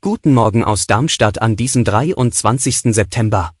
Guten 0.00 0.34
Morgen 0.34 0.62
aus 0.62 0.86
Darmstadt 0.86 1.42
an 1.42 1.56
diesem 1.56 1.82
23. 1.82 2.94
September. 2.94 3.52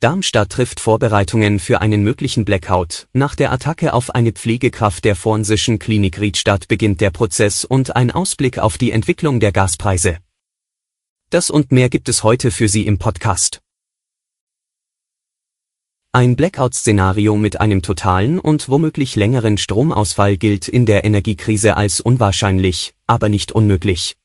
Darmstadt 0.00 0.50
trifft 0.50 0.80
Vorbereitungen 0.80 1.58
für 1.58 1.82
einen 1.82 2.02
möglichen 2.02 2.46
Blackout. 2.46 3.06
Nach 3.12 3.34
der 3.34 3.52
Attacke 3.52 3.92
auf 3.92 4.14
eine 4.14 4.32
Pflegekraft 4.32 5.04
der 5.04 5.14
Fornsischen 5.14 5.78
Klinik 5.78 6.18
Riedstadt 6.18 6.66
beginnt 6.66 7.02
der 7.02 7.10
Prozess 7.10 7.66
und 7.66 7.96
ein 7.96 8.10
Ausblick 8.10 8.58
auf 8.58 8.78
die 8.78 8.92
Entwicklung 8.92 9.40
der 9.40 9.52
Gaspreise. 9.52 10.18
Das 11.28 11.50
und 11.50 11.70
mehr 11.70 11.90
gibt 11.90 12.08
es 12.08 12.22
heute 12.22 12.50
für 12.50 12.68
Sie 12.68 12.86
im 12.86 12.96
Podcast. 12.98 13.63
Ein 16.16 16.36
Blackout-Szenario 16.36 17.34
mit 17.36 17.60
einem 17.60 17.82
totalen 17.82 18.38
und 18.38 18.68
womöglich 18.68 19.16
längeren 19.16 19.58
Stromausfall 19.58 20.36
gilt 20.36 20.68
in 20.68 20.86
der 20.86 21.04
Energiekrise 21.04 21.76
als 21.76 22.00
unwahrscheinlich, 22.00 22.94
aber 23.08 23.28
nicht 23.28 23.50
unmöglich. 23.50 24.16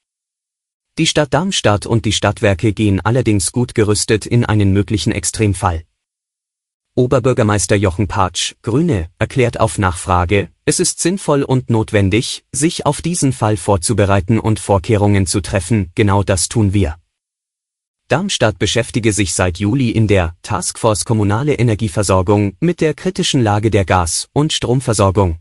Die 0.99 1.07
Stadt 1.07 1.33
Darmstadt 1.33 1.87
und 1.87 2.05
die 2.05 2.11
Stadtwerke 2.11 2.73
gehen 2.73 3.01
allerdings 3.03 3.51
gut 3.51 3.73
gerüstet 3.73 4.27
in 4.27 4.45
einen 4.45 4.71
möglichen 4.71 5.11
Extremfall. 5.11 5.81
Oberbürgermeister 6.93 7.75
Jochen 7.75 8.07
Patsch, 8.07 8.53
Grüne, 8.61 9.09
erklärt 9.17 9.59
auf 9.59 9.79
Nachfrage, 9.79 10.49
es 10.65 10.79
ist 10.79 10.99
sinnvoll 10.99 11.41
und 11.41 11.71
notwendig, 11.71 12.45
sich 12.51 12.85
auf 12.85 13.01
diesen 13.01 13.33
Fall 13.33 13.57
vorzubereiten 13.57 14.39
und 14.39 14.59
Vorkehrungen 14.59 15.25
zu 15.25 15.41
treffen, 15.41 15.89
genau 15.95 16.21
das 16.21 16.49
tun 16.49 16.71
wir. 16.71 16.98
Darmstadt 18.09 18.57
beschäftige 18.57 19.13
sich 19.13 19.35
seit 19.35 19.59
Juli 19.59 19.91
in 19.91 20.07
der 20.07 20.35
Taskforce 20.41 21.05
Kommunale 21.05 21.53
Energieversorgung 21.53 22.55
mit 22.59 22.81
der 22.81 22.95
kritischen 22.95 23.39
Lage 23.39 23.69
der 23.69 23.85
Gas- 23.85 24.29
und 24.33 24.51
Stromversorgung. 24.51 25.37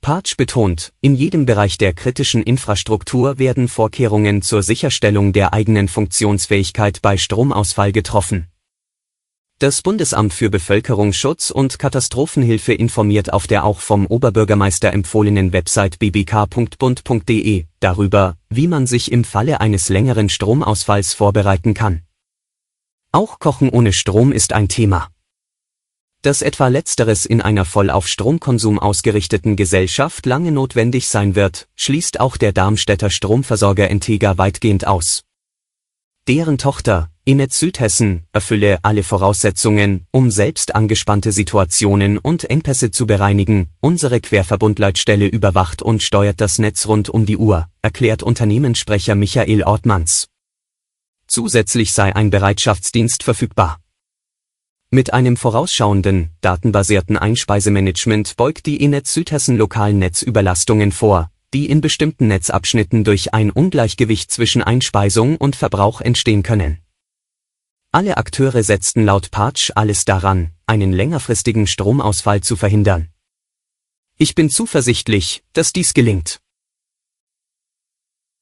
Patsch 0.00 0.36
betont, 0.36 0.92
in 1.00 1.14
jedem 1.14 1.46
Bereich 1.46 1.78
der 1.78 1.92
kritischen 1.92 2.42
Infrastruktur 2.42 3.38
werden 3.38 3.68
Vorkehrungen 3.68 4.42
zur 4.42 4.64
Sicherstellung 4.64 5.32
der 5.32 5.52
eigenen 5.52 5.86
Funktionsfähigkeit 5.86 7.00
bei 7.00 7.16
Stromausfall 7.16 7.92
getroffen. 7.92 8.48
Das 9.62 9.80
Bundesamt 9.80 10.34
für 10.34 10.50
Bevölkerungsschutz 10.50 11.52
und 11.52 11.78
Katastrophenhilfe 11.78 12.74
informiert 12.74 13.32
auf 13.32 13.46
der 13.46 13.64
auch 13.64 13.78
vom 13.78 14.08
Oberbürgermeister 14.08 14.92
empfohlenen 14.92 15.52
Website 15.52 16.00
bbk.bund.de 16.00 17.66
darüber, 17.78 18.36
wie 18.48 18.66
man 18.66 18.88
sich 18.88 19.12
im 19.12 19.22
Falle 19.22 19.60
eines 19.60 19.88
längeren 19.88 20.28
Stromausfalls 20.28 21.14
vorbereiten 21.14 21.74
kann. 21.74 22.02
Auch 23.12 23.38
Kochen 23.38 23.70
ohne 23.70 23.92
Strom 23.92 24.32
ist 24.32 24.52
ein 24.52 24.66
Thema. 24.66 25.10
Dass 26.22 26.42
etwa 26.42 26.66
letzteres 26.66 27.24
in 27.24 27.40
einer 27.40 27.64
voll 27.64 27.90
auf 27.90 28.08
Stromkonsum 28.08 28.80
ausgerichteten 28.80 29.54
Gesellschaft 29.54 30.26
lange 30.26 30.50
notwendig 30.50 31.06
sein 31.06 31.36
wird, 31.36 31.68
schließt 31.76 32.18
auch 32.18 32.36
der 32.36 32.50
Darmstädter 32.50 33.10
Stromversorger 33.10 33.88
Entega 33.88 34.38
weitgehend 34.38 34.88
aus. 34.88 35.22
Deren 36.26 36.58
Tochter, 36.58 37.11
Inet 37.24 37.52
Südhessen, 37.52 38.24
erfülle 38.32 38.80
alle 38.82 39.04
Voraussetzungen, 39.04 40.06
um 40.10 40.32
selbst 40.32 40.74
angespannte 40.74 41.30
Situationen 41.30 42.18
und 42.18 42.50
Engpässe 42.50 42.90
zu 42.90 43.06
bereinigen. 43.06 43.68
Unsere 43.78 44.20
Querverbundleitstelle 44.20 45.28
überwacht 45.28 45.82
und 45.82 46.02
steuert 46.02 46.40
das 46.40 46.58
Netz 46.58 46.88
rund 46.88 47.08
um 47.08 47.24
die 47.24 47.36
Uhr, 47.36 47.68
erklärt 47.80 48.24
Unternehmenssprecher 48.24 49.14
Michael 49.14 49.62
Ortmanns. 49.62 50.26
Zusätzlich 51.28 51.92
sei 51.92 52.12
ein 52.16 52.30
Bereitschaftsdienst 52.30 53.22
verfügbar. 53.22 53.78
Mit 54.90 55.12
einem 55.12 55.36
vorausschauenden, 55.36 56.30
datenbasierten 56.40 57.16
Einspeisemanagement 57.16 58.36
beugt 58.36 58.66
die 58.66 58.82
Inet 58.82 59.06
Südhessen 59.06 59.56
lokalen 59.56 60.00
Netzüberlastungen 60.00 60.90
vor, 60.90 61.30
die 61.54 61.70
in 61.70 61.80
bestimmten 61.80 62.26
Netzabschnitten 62.26 63.04
durch 63.04 63.32
ein 63.32 63.52
Ungleichgewicht 63.52 64.32
zwischen 64.32 64.64
Einspeisung 64.64 65.36
und 65.36 65.54
Verbrauch 65.54 66.00
entstehen 66.00 66.42
können. 66.42 66.81
Alle 67.94 68.16
Akteure 68.16 68.62
setzten 68.62 69.04
laut 69.04 69.30
Patsch 69.30 69.70
alles 69.74 70.06
daran, 70.06 70.52
einen 70.64 70.94
längerfristigen 70.94 71.66
Stromausfall 71.66 72.40
zu 72.40 72.56
verhindern. 72.56 73.10
Ich 74.16 74.34
bin 74.34 74.48
zuversichtlich, 74.48 75.44
dass 75.52 75.74
dies 75.74 75.92
gelingt. 75.92 76.40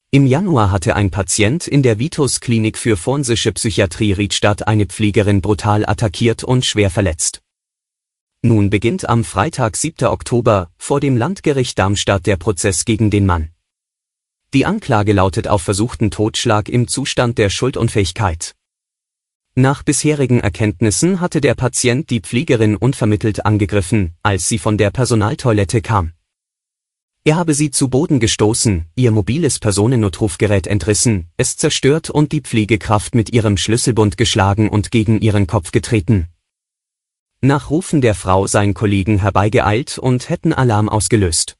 Im 0.09 0.25
Januar 0.25 0.71
hatte 0.71 0.95
ein 0.95 1.11
Patient 1.11 1.67
in 1.67 1.83
der 1.83 1.99
Vitus 1.99 2.39
Klinik 2.39 2.77
für 2.77 2.95
forensische 2.95 3.51
Psychiatrie 3.51 4.13
Riedstadt 4.13 4.69
eine 4.69 4.85
Pflegerin 4.85 5.41
brutal 5.41 5.85
attackiert 5.85 6.45
und 6.45 6.65
schwer 6.65 6.89
verletzt. 6.89 7.41
Nun 8.41 8.69
beginnt 8.69 9.09
am 9.09 9.25
Freitag 9.25 9.75
7. 9.75 10.07
Oktober 10.07 10.71
vor 10.77 11.01
dem 11.01 11.17
Landgericht 11.17 11.77
Darmstadt 11.77 12.25
der 12.25 12.37
Prozess 12.37 12.85
gegen 12.85 13.11
den 13.11 13.25
Mann. 13.25 13.49
Die 14.53 14.65
Anklage 14.65 15.11
lautet 15.11 15.49
auf 15.49 15.61
versuchten 15.61 16.09
Totschlag 16.09 16.69
im 16.69 16.87
Zustand 16.87 17.37
der 17.37 17.49
Schuldunfähigkeit. 17.49 18.55
Nach 19.55 19.83
bisherigen 19.83 20.39
Erkenntnissen 20.39 21.19
hatte 21.19 21.41
der 21.41 21.55
Patient 21.55 22.09
die 22.09 22.21
Pflegerin 22.21 22.77
unvermittelt 22.77 23.45
angegriffen, 23.45 24.15
als 24.23 24.47
sie 24.47 24.57
von 24.57 24.77
der 24.77 24.91
Personaltoilette 24.91 25.81
kam. 25.81 26.13
Er 27.25 27.35
habe 27.35 27.53
sie 27.53 27.69
zu 27.69 27.89
Boden 27.89 28.21
gestoßen, 28.21 28.85
ihr 28.95 29.11
mobiles 29.11 29.59
Personennotrufgerät 29.59 30.67
entrissen, 30.67 31.27
es 31.35 31.57
zerstört 31.57 32.09
und 32.09 32.31
die 32.31 32.39
Pflegekraft 32.39 33.13
mit 33.13 33.33
ihrem 33.33 33.57
Schlüsselbund 33.57 34.17
geschlagen 34.17 34.69
und 34.69 34.89
gegen 34.89 35.19
ihren 35.19 35.47
Kopf 35.47 35.73
getreten. 35.73 36.29
Nach 37.41 37.69
Rufen 37.69 37.99
der 37.99 38.15
Frau 38.15 38.47
seien 38.47 38.73
Kollegen 38.73 39.19
herbeigeeilt 39.19 39.97
und 39.97 40.29
hätten 40.29 40.53
Alarm 40.53 40.87
ausgelöst. 40.87 41.57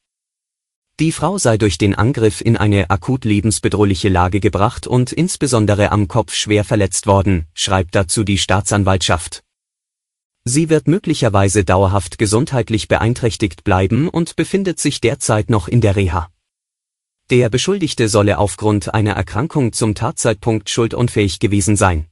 Die 0.99 1.11
Frau 1.11 1.37
sei 1.37 1.57
durch 1.57 1.77
den 1.77 1.95
Angriff 1.95 2.41
in 2.41 2.57
eine 2.57 2.89
akut 2.89 3.25
lebensbedrohliche 3.25 4.09
Lage 4.09 4.39
gebracht 4.39 4.85
und 4.85 5.11
insbesondere 5.11 5.91
am 5.91 6.07
Kopf 6.07 6.33
schwer 6.33 6.63
verletzt 6.63 7.07
worden, 7.07 7.47
schreibt 7.53 7.95
dazu 7.95 8.23
die 8.23 8.37
Staatsanwaltschaft. 8.37 9.43
Sie 10.43 10.69
wird 10.69 10.87
möglicherweise 10.87 11.63
dauerhaft 11.63 12.17
gesundheitlich 12.17 12.87
beeinträchtigt 12.87 13.63
bleiben 13.63 14.09
und 14.09 14.35
befindet 14.35 14.79
sich 14.79 14.99
derzeit 14.99 15.49
noch 15.49 15.67
in 15.67 15.81
der 15.81 15.95
Reha. 15.95 16.29
Der 17.29 17.49
Beschuldigte 17.49 18.09
solle 18.09 18.39
aufgrund 18.39 18.93
einer 18.93 19.13
Erkrankung 19.13 19.71
zum 19.71 19.95
Tatzeitpunkt 19.95 20.69
schuldunfähig 20.69 21.39
gewesen 21.39 21.75
sein. 21.75 22.07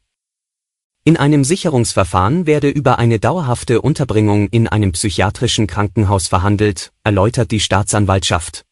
In 1.03 1.18
einem 1.18 1.44
Sicherungsverfahren 1.44 2.45
werde 2.45 2.69
über 2.69 3.00
eine 3.00 3.19
dauerhafte 3.19 3.81
Unterbringung 3.81 4.47
in 4.50 4.68
einem 4.68 4.91
psychiatrischen 4.91 5.66
Krankenhaus 5.66 6.28
verhandelt, 6.28 6.91
erläutert 7.03 7.51
die 7.51 7.59
Staatsanwaltschaft. 7.59 8.66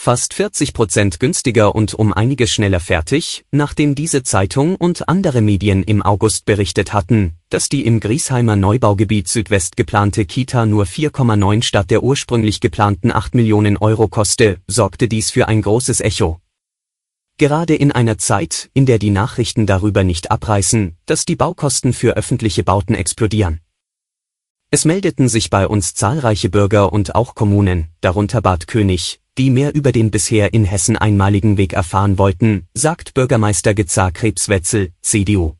Fast 0.00 0.32
40 0.32 0.74
Prozent 0.74 1.18
günstiger 1.18 1.74
und 1.74 1.92
um 1.92 2.12
einiges 2.12 2.52
schneller 2.52 2.78
fertig, 2.78 3.44
nachdem 3.50 3.96
diese 3.96 4.22
Zeitung 4.22 4.76
und 4.76 5.08
andere 5.08 5.40
Medien 5.40 5.82
im 5.82 6.02
August 6.02 6.44
berichtet 6.44 6.92
hatten, 6.92 7.32
dass 7.50 7.68
die 7.68 7.84
im 7.84 7.98
Griesheimer 7.98 8.54
Neubaugebiet 8.54 9.26
Südwest 9.26 9.76
geplante 9.76 10.24
Kita 10.24 10.66
nur 10.66 10.84
4,9 10.84 11.62
statt 11.62 11.90
der 11.90 12.04
ursprünglich 12.04 12.60
geplanten 12.60 13.10
8 13.10 13.34
Millionen 13.34 13.76
Euro 13.76 14.06
koste, 14.06 14.58
sorgte 14.68 15.08
dies 15.08 15.32
für 15.32 15.48
ein 15.48 15.62
großes 15.62 16.00
Echo. 16.00 16.40
Gerade 17.36 17.74
in 17.74 17.90
einer 17.90 18.18
Zeit, 18.18 18.70
in 18.74 18.86
der 18.86 19.00
die 19.00 19.10
Nachrichten 19.10 19.66
darüber 19.66 20.04
nicht 20.04 20.30
abreißen, 20.30 20.96
dass 21.06 21.24
die 21.24 21.36
Baukosten 21.36 21.92
für 21.92 22.16
öffentliche 22.16 22.62
Bauten 22.62 22.94
explodieren. 22.94 23.62
Es 24.70 24.84
meldeten 24.84 25.30
sich 25.30 25.48
bei 25.48 25.66
uns 25.66 25.94
zahlreiche 25.94 26.50
Bürger 26.50 26.92
und 26.92 27.14
auch 27.14 27.34
Kommunen, 27.34 27.88
darunter 28.02 28.42
Bad 28.42 28.66
König, 28.66 29.18
die 29.38 29.48
mehr 29.48 29.74
über 29.74 29.92
den 29.92 30.10
bisher 30.10 30.52
in 30.52 30.64
Hessen 30.64 30.98
einmaligen 30.98 31.56
Weg 31.56 31.72
erfahren 31.72 32.18
wollten, 32.18 32.66
sagt 32.74 33.14
Bürgermeister 33.14 33.72
Gezar 33.72 34.12
Krebswetzel, 34.12 34.90
CDU. 35.00 35.54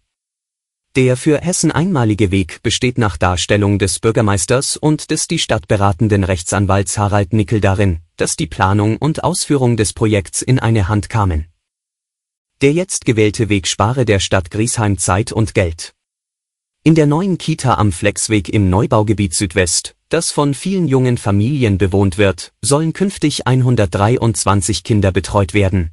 Der 0.95 1.17
für 1.17 1.39
Hessen 1.39 1.73
einmalige 1.73 2.31
Weg 2.31 2.63
besteht 2.63 2.99
nach 2.99 3.17
Darstellung 3.17 3.79
des 3.79 3.99
Bürgermeisters 3.99 4.77
und 4.77 5.11
des 5.11 5.27
die 5.27 5.39
Stadt 5.39 5.69
beratenden 5.69 6.25
Rechtsanwalts 6.25 6.99
Harald 6.99 7.33
Nickel 7.33 7.63
darin, 7.63 8.01
dass 8.17 8.37
die 8.37 8.47
Planung 8.47 8.99
und 8.99 9.25
Ausführung 9.25 9.79
des 9.79 9.95
Projekts 9.95 10.43
in 10.43 10.59
eine 10.59 10.89
Hand 10.89 11.09
kamen. 11.09 11.47
Der 12.61 12.73
jetzt 12.73 13.07
gewählte 13.07 13.49
Weg 13.49 13.69
spare 13.69 14.05
der 14.05 14.21
Stadt 14.21 14.51
Griesheim 14.51 14.99
Zeit 14.99 15.33
und 15.33 15.55
Geld. 15.55 15.95
In 16.89 16.95
der 16.95 17.05
neuen 17.05 17.37
Kita 17.37 17.75
am 17.75 17.93
Flexweg 17.93 18.49
im 18.49 18.71
Neubaugebiet 18.71 19.35
Südwest, 19.35 19.95
das 20.09 20.31
von 20.31 20.55
vielen 20.55 20.89
jungen 20.89 21.19
Familien 21.19 21.77
bewohnt 21.77 22.17
wird, 22.17 22.55
sollen 22.63 22.95
künftig 22.95 23.47
123 23.47 24.85
Kinder 24.85 25.13
betreut 25.13 25.53
werden. 25.53 25.91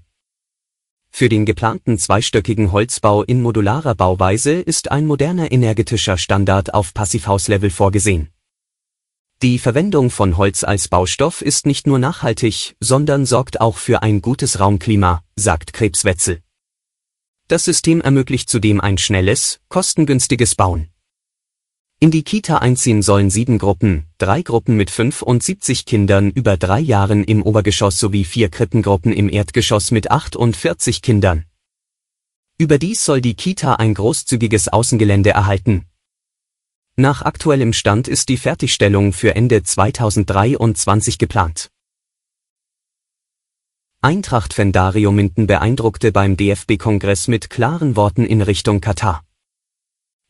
Für 1.09 1.27
den 1.27 1.45
geplanten 1.45 1.97
zweistöckigen 1.97 2.71
Holzbau 2.71 3.23
in 3.23 3.41
modularer 3.41 3.93
Bauweise 3.93 4.53
ist 4.53 4.89
ein 4.89 5.05
moderner 5.05 5.51
energetischer 5.51 6.17
Standard 6.17 6.73
auf 6.73 6.93
Passivhauslevel 6.93 7.71
vorgesehen. 7.71 8.29
Die 9.41 9.59
Verwendung 9.59 10.09
von 10.09 10.37
Holz 10.37 10.63
als 10.63 10.87
Baustoff 10.87 11.41
ist 11.41 11.65
nicht 11.65 11.87
nur 11.87 11.99
nachhaltig, 11.99 12.77
sondern 12.79 13.25
sorgt 13.25 13.59
auch 13.59 13.75
für 13.75 14.01
ein 14.01 14.21
gutes 14.21 14.61
Raumklima, 14.61 15.23
sagt 15.35 15.73
Krebswetzel. 15.73 16.44
Das 17.47 17.63
System 17.63 18.01
ermöglicht 18.01 18.49
zudem 18.49 18.81
ein 18.81 18.97
schnelles, 18.97 19.59
kostengünstiges 19.69 20.55
Bauen. 20.55 20.89
In 21.99 22.09
die 22.09 22.23
Kita 22.23 22.57
einziehen 22.57 23.03
sollen 23.03 23.29
sieben 23.29 23.59
Gruppen, 23.59 24.07
drei 24.17 24.41
Gruppen 24.41 24.75
mit 24.75 24.89
75 24.89 25.85
Kindern 25.85 26.31
über 26.31 26.57
drei 26.57 26.79
Jahren 26.79 27.23
im 27.23 27.43
Obergeschoss 27.43 27.99
sowie 27.99 28.25
vier 28.25 28.49
Krippengruppen 28.49 29.13
im 29.13 29.29
Erdgeschoss 29.29 29.91
mit 29.91 30.09
48 30.09 31.03
Kindern. 31.03 31.45
Überdies 32.57 33.05
soll 33.05 33.21
die 33.21 33.35
Kita 33.35 33.75
ein 33.75 33.93
großzügiges 33.93 34.69
Außengelände 34.69 35.29
erhalten. 35.29 35.85
Nach 36.95 37.21
aktuellem 37.21 37.73
Stand 37.73 38.07
ist 38.07 38.29
die 38.29 38.37
Fertigstellung 38.37 39.13
für 39.13 39.35
Ende 39.35 39.61
2023 39.61 41.19
geplant. 41.19 41.69
Eintracht-Fan 44.05 44.71
Dario 44.71 45.11
Minden 45.11 45.47
beeindruckte 45.47 46.11
beim 46.11 46.37
DFB-Kongress 46.37 47.27
mit 47.27 47.49
klaren 47.49 47.95
Worten 47.95 48.23
in 48.23 48.43
Richtung 48.43 48.79
Katar. 48.79 49.23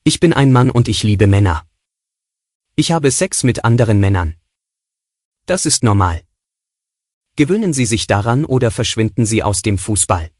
Ich 0.05 0.21
bin 0.21 0.31
ein 0.31 0.53
Mann 0.53 0.69
und 0.71 0.87
ich 0.87 1.03
liebe 1.03 1.27
Männer. 1.27 1.65
Ich 2.77 2.93
habe 2.93 3.11
Sex 3.11 3.43
mit 3.43 3.65
anderen 3.65 3.99
Männern. 3.99 4.35
Das 5.45 5.65
ist 5.65 5.83
normal. 5.83 6.21
Gewöhnen 7.35 7.73
Sie 7.73 7.85
sich 7.85 8.07
daran 8.07 8.45
oder 8.45 8.71
verschwinden 8.71 9.25
Sie 9.25 9.43
aus 9.43 9.61
dem 9.61 9.77
Fußball. 9.77 10.31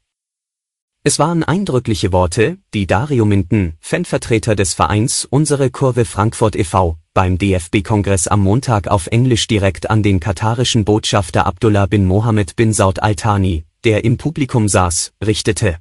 Es 1.02 1.18
waren 1.18 1.44
eindrückliche 1.44 2.12
Worte, 2.12 2.56
die 2.72 2.86
Dario 2.86 3.26
Minden, 3.26 3.76
Fanvertreter 3.80 4.56
des 4.56 4.72
Vereins 4.72 5.26
Unsere 5.26 5.70
Kurve 5.70 6.06
Frankfurt 6.06 6.56
e.V., 6.56 6.96
beim 7.16 7.38
DFB-Kongress 7.38 8.28
am 8.28 8.42
Montag 8.42 8.88
auf 8.88 9.06
Englisch 9.06 9.46
direkt 9.46 9.88
an 9.88 10.02
den 10.02 10.20
katarischen 10.20 10.84
Botschafter 10.84 11.46
Abdullah 11.46 11.86
bin 11.86 12.04
Mohammed 12.04 12.56
bin 12.56 12.74
Saud 12.74 13.02
Al-Thani, 13.02 13.64
der 13.84 14.04
im 14.04 14.18
Publikum 14.18 14.68
saß, 14.68 15.14
richtete. 15.24 15.78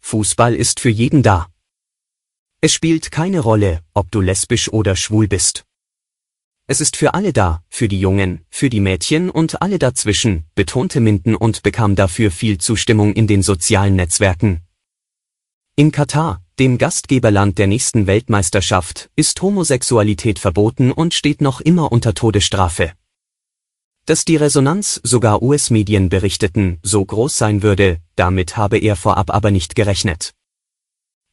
Fußball 0.00 0.56
ist 0.56 0.80
für 0.80 0.90
jeden 0.90 1.22
da. 1.22 1.46
Es 2.60 2.72
spielt 2.72 3.12
keine 3.12 3.38
Rolle, 3.38 3.82
ob 3.94 4.10
du 4.10 4.20
lesbisch 4.20 4.68
oder 4.68 4.96
schwul 4.96 5.28
bist. 5.28 5.64
Es 6.66 6.80
ist 6.80 6.96
für 6.96 7.14
alle 7.14 7.32
da, 7.32 7.62
für 7.68 7.86
die 7.86 8.00
Jungen, 8.00 8.44
für 8.50 8.68
die 8.68 8.80
Mädchen 8.80 9.30
und 9.30 9.62
alle 9.62 9.78
dazwischen, 9.78 10.44
betonte 10.56 10.98
Minden 10.98 11.36
und 11.36 11.62
bekam 11.62 11.94
dafür 11.94 12.32
viel 12.32 12.58
Zustimmung 12.58 13.12
in 13.12 13.28
den 13.28 13.42
sozialen 13.44 13.94
Netzwerken. 13.94 14.62
In 15.76 15.92
Katar, 15.92 16.42
dem 16.58 16.78
Gastgeberland 16.78 17.58
der 17.58 17.66
nächsten 17.66 18.06
Weltmeisterschaft, 18.06 19.10
ist 19.14 19.42
Homosexualität 19.42 20.38
verboten 20.38 20.90
und 20.90 21.12
steht 21.12 21.42
noch 21.42 21.60
immer 21.60 21.92
unter 21.92 22.14
Todesstrafe. 22.14 22.92
Dass 24.06 24.24
die 24.24 24.36
Resonanz, 24.36 25.00
sogar 25.02 25.42
US-Medien 25.42 26.08
berichteten, 26.08 26.78
so 26.82 27.04
groß 27.04 27.36
sein 27.36 27.62
würde, 27.62 27.98
damit 28.14 28.56
habe 28.56 28.78
er 28.78 28.96
vorab 28.96 29.34
aber 29.34 29.50
nicht 29.50 29.74
gerechnet. 29.74 30.32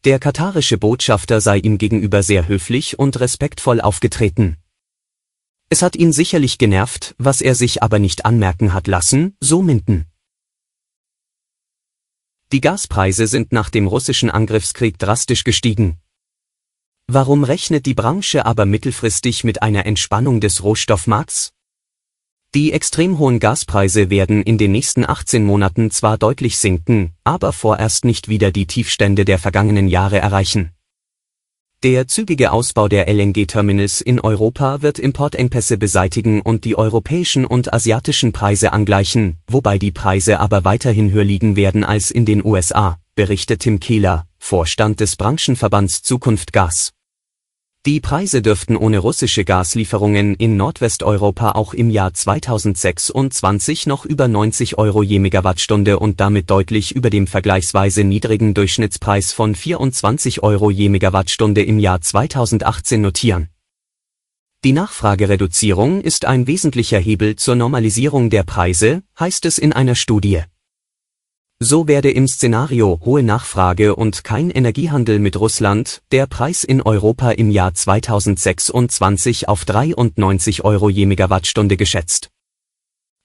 Der 0.03 0.19
katarische 0.19 0.77
Botschafter 0.77 1.39
sei 1.39 1.59
ihm 1.59 1.77
gegenüber 1.77 2.21
sehr 2.23 2.49
höflich 2.49 2.99
und 2.99 3.19
respektvoll 3.21 3.79
aufgetreten. 3.79 4.57
Es 5.69 5.81
hat 5.81 5.95
ihn 5.95 6.11
sicherlich 6.11 6.57
genervt, 6.57 7.15
was 7.17 7.39
er 7.39 7.55
sich 7.55 7.81
aber 7.81 7.99
nicht 7.99 8.25
anmerken 8.25 8.73
hat 8.73 8.87
lassen, 8.87 9.37
so 9.39 9.61
Minden. 9.61 10.05
Die 12.53 12.61
Gaspreise 12.61 13.25
sind 13.25 13.51
nach 13.51 13.71
dem 13.71 13.87
russischen 13.87 14.29
Angriffskrieg 14.29 14.99
drastisch 14.99 15.43
gestiegen. 15.43 15.97
Warum 17.07 17.43
rechnet 17.43 17.87
die 17.87 17.95
Branche 17.95 18.45
aber 18.45 18.67
mittelfristig 18.67 19.43
mit 19.43 19.63
einer 19.63 19.87
Entspannung 19.87 20.39
des 20.39 20.61
Rohstoffmarkts? 20.61 21.53
Die 22.53 22.71
extrem 22.71 23.17
hohen 23.17 23.39
Gaspreise 23.39 24.11
werden 24.11 24.43
in 24.43 24.59
den 24.59 24.71
nächsten 24.71 25.03
18 25.03 25.43
Monaten 25.43 25.89
zwar 25.89 26.19
deutlich 26.19 26.59
sinken, 26.59 27.15
aber 27.23 27.53
vorerst 27.53 28.05
nicht 28.05 28.27
wieder 28.27 28.51
die 28.51 28.67
Tiefstände 28.67 29.25
der 29.25 29.39
vergangenen 29.39 29.87
Jahre 29.87 30.19
erreichen. 30.19 30.73
Der 31.83 32.07
zügige 32.07 32.53
Ausbau 32.53 32.87
der 32.87 33.13
LNG-Terminals 33.13 33.99
in 33.99 34.21
Europa 34.21 34.81
wird 34.81 34.99
Importengpässe 34.99 35.77
beseitigen 35.77 36.39
und 36.39 36.63
die 36.63 36.77
europäischen 36.77 37.45
und 37.45 37.73
asiatischen 37.73 38.31
Preise 38.31 38.71
angleichen, 38.71 39.35
wobei 39.47 39.77
die 39.77 39.91
Preise 39.91 40.39
aber 40.39 40.63
weiterhin 40.63 41.11
höher 41.11 41.25
liegen 41.25 41.57
werden 41.57 41.83
als 41.83 42.09
in 42.09 42.23
den 42.23 42.41
USA, 42.45 42.99
berichtet 43.15 43.63
Tim 43.63 43.81
Kehler, 43.81 44.25
Vorstand 44.39 45.01
des 45.01 45.17
Branchenverbands 45.17 46.03
Zukunft 46.03 46.53
Gas. 46.53 46.93
Die 47.85 47.99
Preise 47.99 48.41
dürften 48.41 48.77
ohne 48.77 48.99
russische 48.99 49.43
Gaslieferungen 49.43 50.35
in 50.35 50.55
Nordwesteuropa 50.55 51.51
auch 51.51 51.73
im 51.73 51.89
Jahr 51.89 52.13
2026 52.13 53.87
noch 53.87 54.05
über 54.05 54.29
90 54.29 54.77
Euro 54.77 55.03
je 55.03 55.19
Megawattstunde 55.19 55.99
und 55.99 56.21
damit 56.21 56.49
deutlich 56.49 56.95
über 56.95 57.09
dem 57.09 57.27
vergleichsweise 57.27 58.05
niedrigen 58.05 58.53
Durchschnittspreis 58.53 59.33
von 59.33 59.53
24 59.53 60.41
Euro 60.43 60.71
je 60.71 60.87
Megawattstunde 60.87 61.61
im 61.61 61.77
Jahr 61.77 61.99
2018 61.99 63.01
notieren. 63.01 63.49
Die 64.63 64.71
Nachfragereduzierung 64.71 65.99
ist 65.99 66.23
ein 66.23 66.47
wesentlicher 66.47 66.99
Hebel 66.99 67.35
zur 67.35 67.55
Normalisierung 67.55 68.29
der 68.29 68.43
Preise, 68.43 69.03
heißt 69.19 69.45
es 69.45 69.57
in 69.57 69.73
einer 69.73 69.95
Studie. 69.95 70.43
So 71.65 71.87
werde 71.87 72.11
im 72.11 72.27
Szenario 72.27 72.99
hohe 73.05 73.23
Nachfrage 73.23 73.95
und 73.95 74.25
kein 74.25 74.49
Energiehandel 74.49 75.17
mit 75.19 75.39
Russland 75.39 76.01
der 76.11 76.27
Preis 76.27 76.65
in 76.65 76.81
Europa 76.81 77.31
im 77.31 77.49
Jahr 77.49 77.73
2026 77.73 79.47
auf 79.47 79.63
93 79.63 80.65
Euro 80.65 80.89
je 80.89 81.05
Megawattstunde 81.05 81.77
geschätzt. 81.77 82.31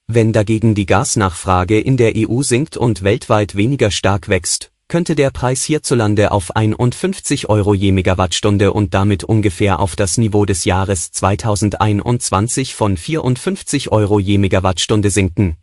Wenn 0.07 0.31
dagegen 0.31 0.73
die 0.73 0.85
Gasnachfrage 0.85 1.81
in 1.81 1.97
der 1.97 2.13
EU 2.15 2.41
sinkt 2.41 2.77
und 2.77 3.03
weltweit 3.03 3.57
weniger 3.57 3.91
stark 3.91 4.29
wächst, 4.29 4.71
könnte 4.87 5.15
der 5.15 5.31
Preis 5.31 5.63
hierzulande 5.63 6.31
auf 6.31 6.55
51 6.55 7.49
Euro 7.49 7.73
je 7.73 7.91
Megawattstunde 7.91 8.71
und 8.71 8.93
damit 8.93 9.25
ungefähr 9.25 9.81
auf 9.81 9.97
das 9.97 10.17
Niveau 10.17 10.45
des 10.45 10.63
Jahres 10.63 11.11
2021 11.11 12.73
von 12.73 12.95
54 12.95 13.91
Euro 13.91 14.17
je 14.17 14.37
Megawattstunde 14.37 15.09
sinken 15.09 15.57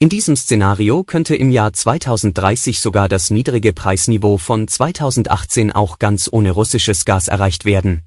in 0.00 0.08
diesem 0.08 0.36
Szenario 0.36 1.02
könnte 1.02 1.34
im 1.34 1.50
Jahr 1.50 1.72
2030 1.72 2.80
sogar 2.80 3.08
das 3.08 3.30
niedrige 3.30 3.72
Preisniveau 3.72 4.38
von 4.38 4.68
2018 4.68 5.72
auch 5.72 5.98
ganz 5.98 6.28
ohne 6.30 6.52
russisches 6.52 7.04
Gas 7.04 7.26
erreicht 7.26 7.64
werden. 7.64 8.02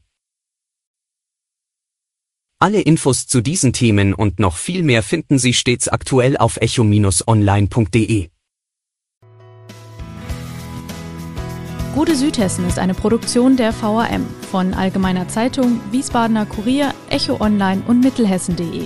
Alle 2.60 2.79
Infos 2.79 3.27
zu 3.27 3.41
diesen 3.41 3.74
Themen 3.74 4.13
und 4.13 4.39
noch 4.39 4.55
viel 4.55 4.83
mehr 4.83 5.03
finden 5.03 5.39
Sie 5.39 5.53
stets 5.53 5.88
aktuell 5.88 6.38
auf 6.38 6.57
echo-online.de. 6.57 8.29
Gute 11.95 12.15
Südhessen 12.15 12.65
ist 12.67 12.79
eine 12.79 12.93
Produktion 12.93 13.57
der 13.57 13.74
VAM 13.74 14.25
von 14.50 14.74
Allgemeiner 14.74 15.27
Zeitung, 15.27 15.81
Wiesbadener 15.91 16.45
Kurier, 16.45 16.93
Echo 17.10 17.41
Online 17.41 17.81
und 17.86 18.00
Mittelhessen.de. 18.00 18.86